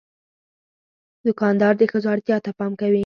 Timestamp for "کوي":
2.81-2.99